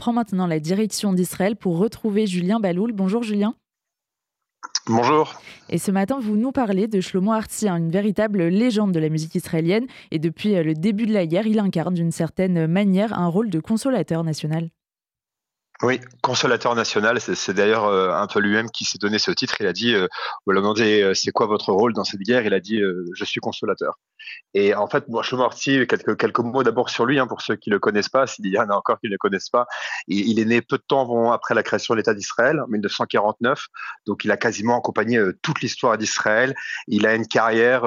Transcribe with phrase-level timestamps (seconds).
[0.00, 2.92] prend maintenant la direction d'Israël pour retrouver Julien Baloul.
[2.92, 3.54] Bonjour Julien.
[4.86, 5.34] Bonjour.
[5.68, 9.10] Et ce matin, vous nous parlez de Shlomo Artzi, hein, une véritable légende de la
[9.10, 9.86] musique israélienne.
[10.10, 13.50] Et depuis euh, le début de la guerre, il incarne d'une certaine manière un rôle
[13.50, 14.70] de consolateur national.
[15.82, 19.56] Oui, consolateur national, c'est d'ailleurs euh, un peu lui-même qui s'est donné ce titre.
[19.60, 20.08] Il a dit, euh,
[20.46, 22.82] on lui a demandé euh, c'est quoi votre rôle dans cette guerre, il a dit
[23.14, 23.98] je suis consolateur.
[24.52, 27.70] Et en fait, moi, Marty, quelques, quelques mots d'abord sur lui, hein, pour ceux qui
[27.70, 29.66] le connaissent pas, s'il y en a encore qui ne le connaissent pas.
[30.06, 33.66] Il, est né peu de temps après la création de l'État d'Israël, en 1949.
[34.06, 36.54] Donc, il a quasiment accompagné toute l'histoire d'Israël.
[36.88, 37.82] Il a une carrière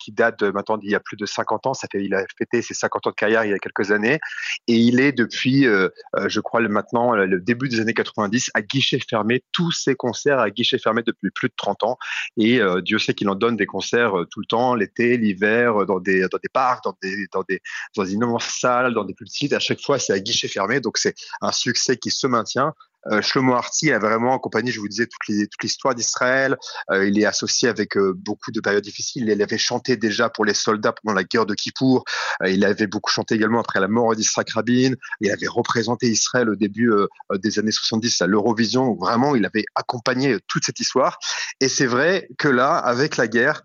[0.00, 1.74] qui date maintenant d'il y a plus de 50 ans.
[1.74, 4.18] Ça fait, il a fêté ses 50 ans de carrière il y a quelques années.
[4.66, 9.42] Et il est depuis, je crois, maintenant, le début des années 90 à guichet fermé,
[9.52, 11.98] tous ses concerts à guichet fermé depuis plus de 30 ans.
[12.36, 15.82] Et euh, Dieu sait qu'il en donne des concerts euh, tout le temps, l'été, l'hiver,
[15.82, 17.60] euh, dans des, dans des parcs, dans des, dans des,
[17.96, 19.52] dans des salles, dans des plus petites.
[19.52, 20.80] À chaque fois, c'est à guichet fermé.
[20.80, 22.74] Donc, c'est un succès qui se maintient.
[23.12, 26.56] Euh, Shlomo Arti a vraiment accompagné, je vous disais, toute, l'histoire d'Israël.
[26.90, 29.28] Euh, il est associé avec euh, beaucoup de périodes difficiles.
[29.28, 32.04] Il avait chanté déjà pour les soldats pendant la guerre de Kippour.
[32.46, 34.92] il avait beaucoup chanté également après la mort d'Israël Rabin.
[35.20, 36.90] Il avait représenté Israël au début
[37.34, 38.94] des années 70 à l'Eurovision.
[38.94, 41.18] Vraiment, il avait accompagné toute cette histoire.
[41.60, 43.62] Et c'est vrai que là, avec la guerre,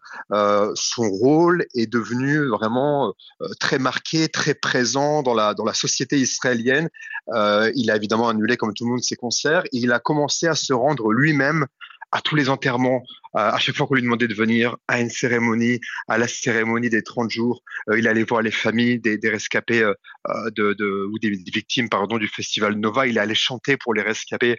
[0.76, 3.14] son rôle est devenu vraiment
[3.60, 6.90] très marqué, très présent dans la, dans la société israélienne.
[7.76, 9.18] il a évidemment annulé, comme tout le monde, ses
[9.74, 11.66] il a commencé à se rendre lui-même
[12.12, 15.80] à tous les enterrements, à chaque fois qu'on lui demandait de venir à une cérémonie,
[16.10, 19.94] à la cérémonie des 30 jours, euh, il allait voir les familles des, rescapés euh,
[20.28, 23.08] euh, de, ou des, victimes pardon du festival Nova.
[23.08, 24.58] Il allait chanter pour les rescapés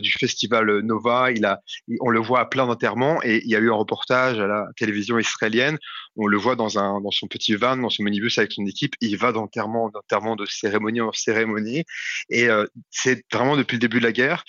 [0.00, 1.30] du festival Nova.
[1.30, 1.60] Il a,
[2.00, 4.66] on le voit à plein d'enterrements et il y a eu un reportage à la
[4.78, 5.76] télévision israélienne.
[6.16, 8.94] On le voit dans un dans son petit van, dans son minibus avec son équipe.
[9.02, 11.84] Il va d'enterrement en de cérémonie en cérémonie
[12.30, 12.48] et
[12.90, 14.42] c'est vraiment depuis le début de la guerre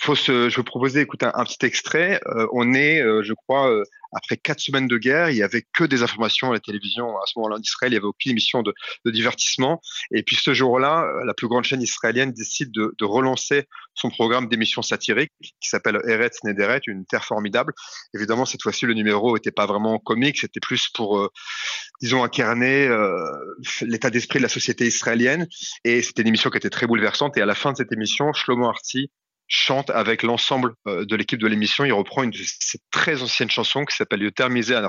[0.00, 2.20] faut se, je vous proposer d'écouter un, petit extrait.
[2.26, 5.64] Euh, on est, euh, je crois, euh, après quatre semaines de guerre, il y avait
[5.72, 7.16] que des informations à la télévision.
[7.16, 8.72] À ce moment-là, en Israël, il n'y avait aucune émission de,
[9.04, 9.80] de, divertissement.
[10.12, 13.64] Et puis ce jour-là, la plus grande chaîne israélienne décide de, de relancer
[13.94, 17.72] son programme d'émissions satiriques qui s'appelle Eretz Nederet, une terre formidable.
[18.14, 21.30] Évidemment, cette fois-ci, le numéro n'était pas vraiment comique, c'était plus pour,
[22.00, 22.88] disons, incarner
[23.82, 25.46] l'état d'esprit de la société israélienne.
[25.84, 27.36] Et c'était une émission qui était très bouleversante.
[27.36, 29.10] Et à la fin de cette émission, Shlomo Arti
[29.48, 31.84] chante avec l'ensemble euh, de l'équipe de l'émission.
[31.84, 32.32] Il reprend une
[32.90, 34.86] très anciennes chansons qui s'appelle Yoter Misé à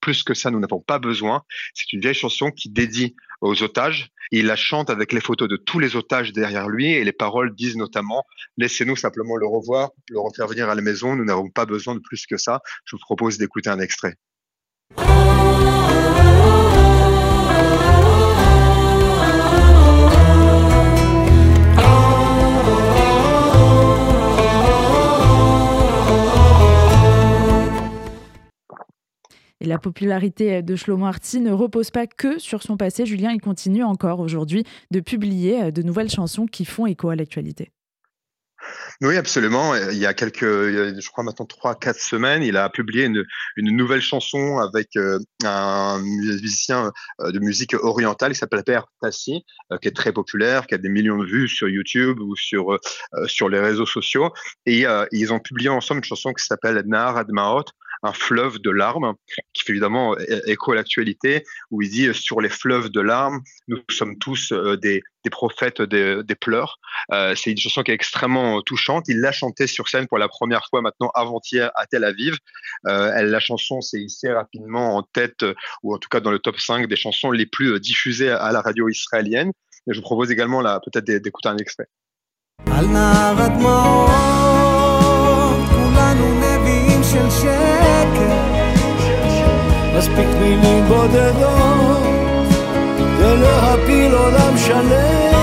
[0.00, 1.42] Plus que ça, nous n'avons pas besoin.
[1.74, 4.10] C'est une vieille chanson qui dédie aux otages.
[4.30, 7.54] Il la chante avec les photos de tous les otages derrière lui et les paroles
[7.54, 8.24] disent notamment
[8.56, 11.14] Laissez-nous simplement le revoir, le refaire venir à la maison.
[11.16, 12.60] Nous n'avons pas besoin de plus que ça.
[12.84, 14.14] Je vous propose d'écouter un extrait.
[29.60, 33.06] Et la popularité de Shlomo Arti ne repose pas que sur son passé.
[33.06, 37.16] Julien, il continue encore aujourd'hui de publier euh, de nouvelles chansons qui font écho à
[37.16, 37.70] l'actualité.
[39.02, 39.76] Oui, absolument.
[39.76, 43.24] Il y a quelques, je crois maintenant trois, quatre semaines, il a publié une,
[43.58, 49.44] nouvelle chanson avec euh, un musicien euh, de musique orientale qui s'appelle Père Tassi,
[49.82, 52.78] qui est très populaire, qui a des millions de vues sur YouTube ou sur
[53.26, 54.32] sur les réseaux sociaux.
[54.64, 57.64] Et ils ont publié ensemble une chanson qui s'appelle Nar Admaot,
[58.04, 59.14] un fleuve de larmes,
[59.54, 60.14] qui fait évidemment
[60.46, 64.76] écho à l'actualité, où il dit sur les fleuves de larmes, nous sommes tous euh,
[64.76, 66.76] des, prophètes des, pleurs.
[67.12, 69.08] Euh, c'est une chanson qui est extrêmement touchante.
[69.08, 72.36] Il l'a chantée sur scène pour la première fois maintenant avant-hier à Tel Aviv.
[72.86, 75.44] Euh, la chanson s'est hissée rapidement en tête,
[75.82, 78.60] ou en tout cas dans le top 5 des chansons les plus diffusées à la
[78.60, 79.50] radio israélienne.
[79.86, 81.88] je vous propose également peut-être d'écouter un extrait.
[90.04, 92.02] מספיק מילים בודדות
[93.18, 95.33] זה להפיל עולם שלם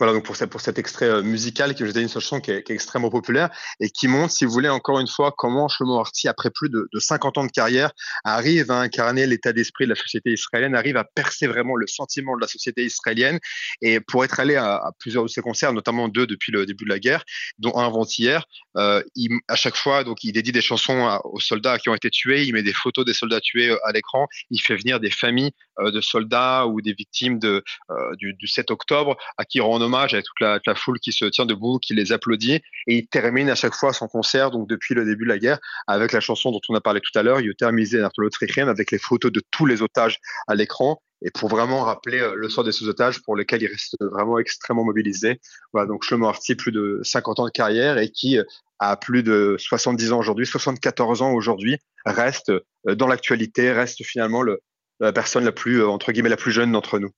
[0.00, 3.10] Voilà, donc pour, cet extrait euh, musical qui je une chanson qui est, est, extrêmement
[3.10, 3.50] populaire
[3.80, 6.88] et qui montre, si vous voulez, encore une fois, comment Shlomo Arti, après plus de,
[6.90, 7.92] de 50 ans de carrière,
[8.24, 12.34] arrive à incarner l'état d'esprit de la société israélienne, arrive à percer vraiment le sentiment
[12.34, 13.38] de la société israélienne.
[13.82, 16.88] Et pour être allé à, plusieurs de ses concerts, notamment deux depuis le début de
[16.90, 17.22] la guerre,
[17.58, 18.46] dont un avant-hier,
[18.78, 19.02] euh,
[19.48, 22.54] à chaque fois, donc il dédie des chansons aux soldats qui ont été tués, il
[22.54, 26.00] met des photos des soldats tués euh, à l'écran, il fait venir des familles de
[26.00, 30.98] soldats ou des victimes du, 7 octobre à qui rend hommage avec toute la, foule
[31.00, 32.60] qui se tient debout, qui les applaudit.
[32.86, 35.58] Et il termine à chaque fois son concert, donc depuis le début de la guerre,
[35.86, 39.32] avec la chanson dont on a parlé tout à l'heure, Yoter Misé avec les photos
[39.32, 43.36] de tous les otages à l'écran et pour vraiment rappeler le sort des sous-otages pour
[43.36, 45.40] lesquels il reste vraiment extrêmement mobilisé.
[45.72, 48.38] Voilà, donc Shlomo Arti, plus de 50 ans de carrière et qui
[48.78, 52.52] a plus de 70 ans aujourd'hui, 74 ans aujourd'hui, reste
[52.86, 54.60] dans l'actualité, reste finalement le,
[55.00, 57.10] la personne la plus, entre guillemets, la plus jeune d'entre nous.